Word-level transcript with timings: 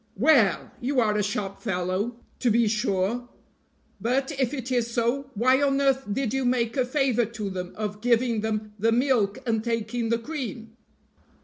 "Well! 0.17 0.71
you 0.81 0.99
are 0.99 1.15
a 1.15 1.21
sharp 1.21 1.61
fellow, 1.61 2.15
to 2.39 2.49
be 2.49 2.67
sure; 2.67 3.29
but, 4.01 4.31
if 4.39 4.51
it 4.51 4.71
is 4.71 4.89
so, 4.91 5.29
why 5.35 5.61
on 5.61 5.79
earth 5.79 6.11
did 6.11 6.33
you 6.33 6.43
make 6.43 6.75
a 6.75 6.85
favor 6.85 7.25
to 7.25 7.51
them 7.51 7.71
of 7.75 8.01
giving 8.01 8.41
them 8.41 8.73
the 8.79 8.91
milk 8.91 9.37
and 9.45 9.63
taking 9.63 10.09
the 10.09 10.17
cream?" 10.17 10.75